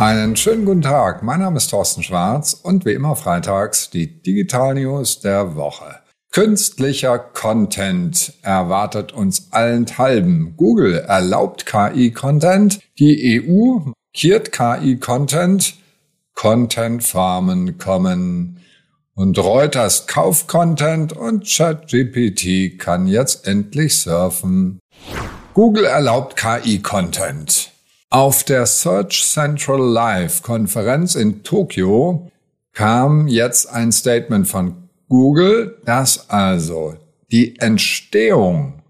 [0.00, 1.22] Einen schönen guten Tag.
[1.22, 5.96] Mein Name ist Thorsten Schwarz und wie immer freitags die Digital News der Woche.
[6.30, 10.54] Künstlicher Content erwartet uns allenthalben.
[10.56, 12.80] Google erlaubt KI-Content.
[12.98, 15.74] Die EU markiert KI-Content.
[16.32, 18.62] Content-Farmen kommen.
[19.12, 24.78] Und Reuters kauft Content und ChatGPT kann jetzt endlich surfen.
[25.52, 27.70] Google erlaubt KI-Content.
[28.12, 32.28] Auf der Search Central Live Konferenz in Tokio
[32.72, 36.96] kam jetzt ein Statement von Google, dass also
[37.30, 38.82] die Entstehung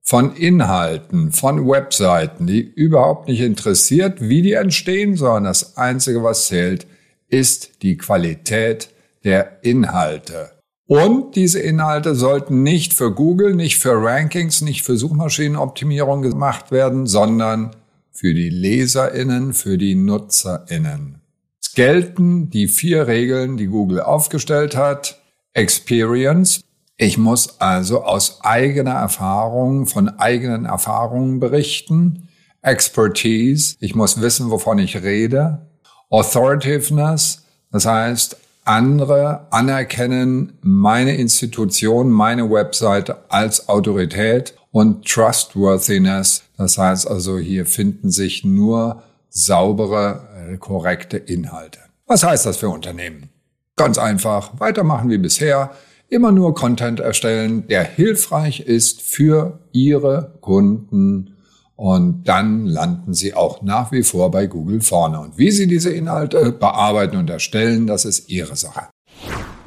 [0.00, 6.46] von Inhalten, von Webseiten, die überhaupt nicht interessiert, wie die entstehen, sondern das Einzige, was
[6.46, 6.86] zählt,
[7.26, 8.90] ist die Qualität
[9.24, 10.52] der Inhalte.
[10.86, 17.08] Und diese Inhalte sollten nicht für Google, nicht für Rankings, nicht für Suchmaschinenoptimierung gemacht werden,
[17.08, 17.72] sondern
[18.18, 21.20] für die Leserinnen, für die Nutzerinnen.
[21.62, 25.22] Es gelten die vier Regeln, die Google aufgestellt hat.
[25.52, 26.60] Experience.
[26.96, 32.28] Ich muss also aus eigener Erfahrung, von eigenen Erfahrungen berichten.
[32.60, 33.76] Expertise.
[33.78, 35.68] Ich muss wissen, wovon ich rede.
[36.10, 37.44] Authoritiveness.
[37.70, 46.44] Das heißt, andere anerkennen meine Institution, meine Webseite als Autorität und Trustworthiness.
[46.56, 51.80] Das heißt also, hier finden sich nur saubere, äh, korrekte Inhalte.
[52.06, 53.28] Was heißt das für Unternehmen?
[53.74, 55.72] Ganz einfach, weitermachen wie bisher,
[56.08, 61.34] immer nur Content erstellen, der hilfreich ist für Ihre Kunden
[61.74, 65.18] und dann landen Sie auch nach wie vor bei Google vorne.
[65.18, 68.86] Und wie Sie diese Inhalte bearbeiten und erstellen, das ist Ihre Sache.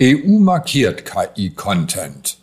[0.01, 2.40] EU markiert KI-Content.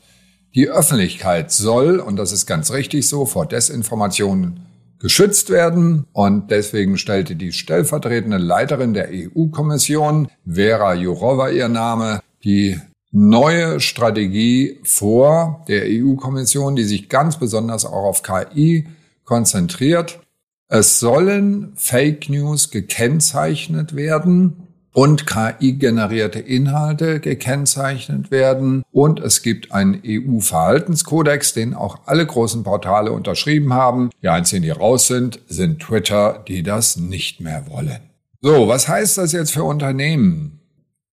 [0.58, 4.66] Die Öffentlichkeit soll, und das ist ganz richtig so, vor Desinformationen
[4.98, 6.06] geschützt werden.
[6.12, 12.76] Und deswegen stellte die stellvertretende Leiterin der EU-Kommission, Vera Jourova ihr Name, die
[13.12, 18.88] neue Strategie vor der EU-Kommission, die sich ganz besonders auch auf KI
[19.22, 20.18] konzentriert.
[20.66, 24.67] Es sollen Fake News gekennzeichnet werden
[24.98, 28.82] und KI-generierte Inhalte gekennzeichnet werden.
[28.90, 34.10] Und es gibt einen EU-Verhaltenskodex, den auch alle großen Portale unterschrieben haben.
[34.22, 38.00] Die einzigen, die raus sind, sind Twitter, die das nicht mehr wollen.
[38.40, 40.58] So, was heißt das jetzt für Unternehmen?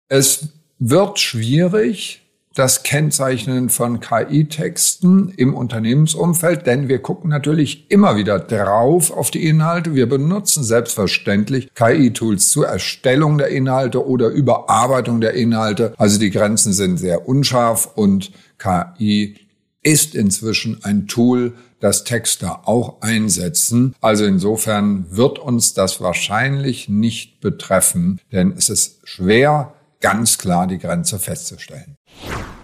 [0.08, 0.48] Es
[0.80, 2.25] wird schwierig,
[2.56, 9.46] das Kennzeichnen von KI-Texten im Unternehmensumfeld, denn wir gucken natürlich immer wieder drauf auf die
[9.46, 9.94] Inhalte.
[9.94, 15.94] Wir benutzen selbstverständlich KI-Tools zur Erstellung der Inhalte oder Überarbeitung der Inhalte.
[15.98, 19.36] Also die Grenzen sind sehr unscharf und KI
[19.84, 23.94] ist inzwischen ein Tool, das Texter auch einsetzen.
[24.02, 30.78] Also insofern wird uns das wahrscheinlich nicht betreffen, denn es ist schwer, ganz klar die
[30.78, 31.96] Grenze festzustellen.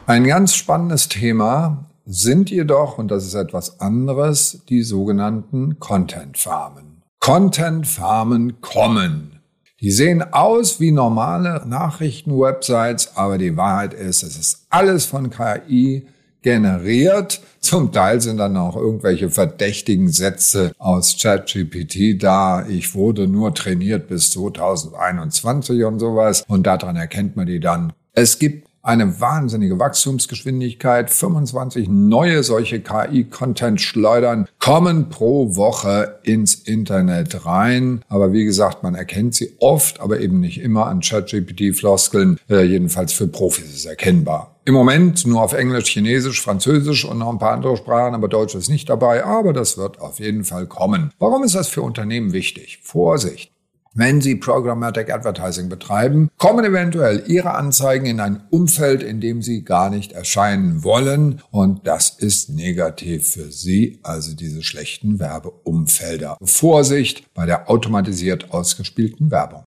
[0.08, 7.04] Ein ganz spannendes Thema sind jedoch, und das ist etwas anderes, die sogenannten Content Farmen.
[7.20, 9.40] Content Farmen kommen.
[9.80, 16.08] Die sehen aus wie normale Nachrichtenwebsites, aber die Wahrheit ist, es ist alles von KI
[16.42, 17.42] generiert.
[17.60, 22.66] Zum Teil sind dann auch irgendwelche verdächtigen Sätze aus ChatGPT da.
[22.68, 26.44] Ich wurde nur trainiert bis 2021 und sowas.
[26.48, 27.94] Und daran erkennt man die dann.
[28.14, 31.10] Es gibt eine wahnsinnige Wachstumsgeschwindigkeit.
[31.10, 38.04] 25 neue solche KI-Content-Schleudern kommen pro Woche ins Internet rein.
[38.10, 42.40] Aber wie gesagt, man erkennt sie oft, aber eben nicht immer an ChatGPT-Floskeln.
[42.50, 44.51] Äh, jedenfalls für Profis ist es erkennbar.
[44.64, 48.54] Im Moment nur auf Englisch, Chinesisch, Französisch und noch ein paar andere Sprachen, aber Deutsch
[48.54, 49.24] ist nicht dabei.
[49.26, 51.12] Aber das wird auf jeden Fall kommen.
[51.18, 52.80] Warum ist das für Unternehmen wichtig?
[52.84, 53.52] Vorsicht.
[53.94, 59.66] Wenn Sie Programmatic Advertising betreiben, kommen eventuell Ihre Anzeigen in ein Umfeld, in dem Sie
[59.66, 61.42] gar nicht erscheinen wollen.
[61.50, 66.38] Und das ist negativ für Sie, also diese schlechten Werbeumfelder.
[66.42, 69.66] Vorsicht bei der automatisiert ausgespielten Werbung.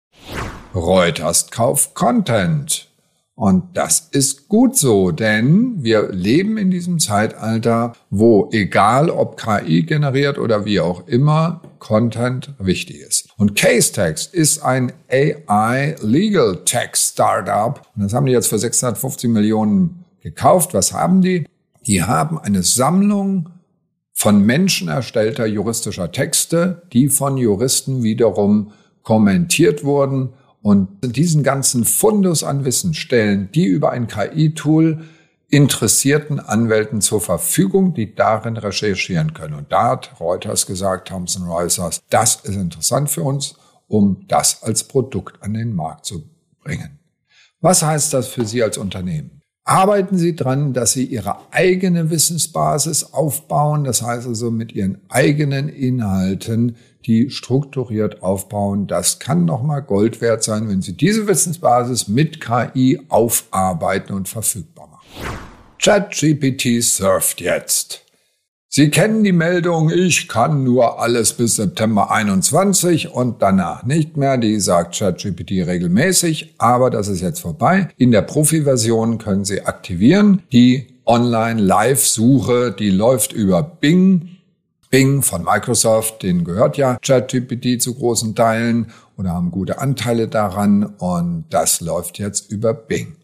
[0.75, 2.94] Reuters kauft Content.
[3.37, 9.83] Und das ist gut so, denn wir leben in diesem Zeitalter, wo egal ob KI
[9.83, 13.29] generiert oder wie auch immer, Content wichtig ist.
[13.37, 17.83] Und Casetext ist ein AI Legal Tech Startup.
[17.97, 20.73] Und das haben die jetzt für 650 Millionen gekauft.
[20.73, 21.45] Was haben die?
[21.87, 23.51] Die haben eine Sammlung
[24.13, 28.71] von Menschen erstellter juristischer Texte, die von Juristen wiederum
[29.03, 35.05] kommentiert wurden und diesen ganzen Fundus an Wissen stellen die über ein KI-Tool
[35.50, 39.55] interessierten Anwälten zur Verfügung, die darin recherchieren können.
[39.55, 43.56] Und da hat Reuters gesagt, Thomson Reuters, das ist interessant für uns
[43.88, 46.25] um das als Produkt an den Markt zu
[46.62, 46.99] bringen.
[47.61, 49.43] Was heißt das für Sie als Unternehmen?
[49.64, 55.69] Arbeiten Sie dran, dass Sie Ihre eigene Wissensbasis aufbauen, das heißt also mit Ihren eigenen
[55.69, 56.76] Inhalten,
[57.06, 58.87] die strukturiert aufbauen.
[58.87, 64.89] Das kann nochmal Gold wert sein, wenn Sie diese Wissensbasis mit KI aufarbeiten und verfügbar
[64.89, 65.39] machen.
[65.79, 68.05] ChatGPT surft jetzt.
[68.77, 74.37] Sie kennen die Meldung, ich kann nur alles bis September 21 und danach nicht mehr.
[74.37, 77.89] Die sagt ChatGPT regelmäßig, aber das ist jetzt vorbei.
[77.99, 80.43] In der Profi-Version können Sie aktivieren.
[80.53, 84.34] Die Online-Live-Suche, die läuft über Bing.
[84.94, 90.85] Bing von Microsoft, den gehört ja ChatGPT zu großen Teilen oder haben gute Anteile daran
[90.85, 93.17] und das läuft jetzt über Bing.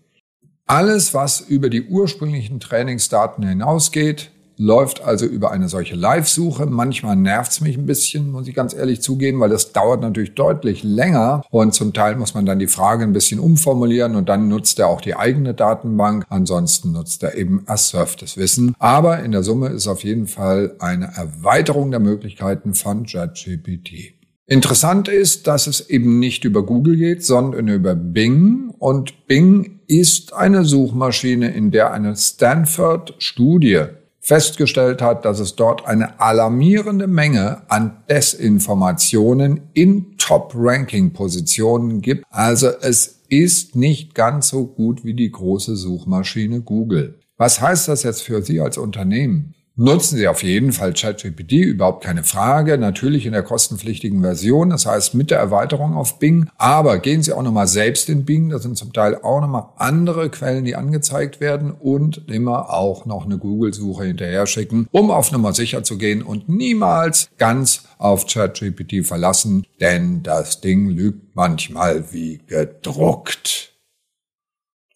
[0.66, 6.66] Alles, was über die ursprünglichen Trainingsdaten hinausgeht, läuft also über eine solche Live-Suche.
[6.66, 10.82] Manchmal nervt's mich ein bisschen, muss ich ganz ehrlich zugeben, weil das dauert natürlich deutlich
[10.82, 14.78] länger und zum Teil muss man dann die Frage ein bisschen umformulieren und dann nutzt
[14.78, 16.26] er auch die eigene Datenbank.
[16.28, 18.74] Ansonsten nutzt er eben assurftes Wissen.
[18.78, 24.14] Aber in der Summe ist auf jeden Fall eine Erweiterung der Möglichkeiten von JetGPT.
[24.46, 28.74] Interessant ist, dass es eben nicht über Google geht, sondern über Bing.
[28.78, 33.86] Und Bing ist eine Suchmaschine, in der eine Stanford-Studie
[34.30, 42.24] festgestellt hat, dass es dort eine alarmierende Menge an Desinformationen in Top-Ranking-Positionen gibt.
[42.30, 47.18] Also es ist nicht ganz so gut wie die große Suchmaschine Google.
[47.38, 49.56] Was heißt das jetzt für Sie als Unternehmen?
[49.82, 52.76] Nutzen Sie auf jeden Fall ChatGPT, überhaupt keine Frage.
[52.76, 56.50] Natürlich in der kostenpflichtigen Version, das heißt mit der Erweiterung auf Bing.
[56.58, 58.50] Aber gehen Sie auch nochmal selbst in Bing.
[58.50, 63.24] Das sind zum Teil auch nochmal andere Quellen, die angezeigt werden und immer auch noch
[63.24, 69.06] eine Google-Suche hinterher schicken, um auf Nummer sicher zu gehen und niemals ganz auf ChatGPT
[69.06, 73.69] verlassen, denn das Ding lügt manchmal wie gedruckt.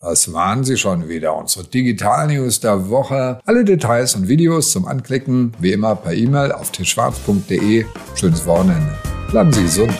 [0.05, 3.41] Das waren sie schon wieder, unsere Digital-News der Woche.
[3.47, 7.87] Alle Details und Videos zum Anklicken, wie immer per E-Mail auf tischschwarz.de.
[8.15, 8.99] Schönes Wochenende.
[9.31, 9.95] Bleiben Sie gesund.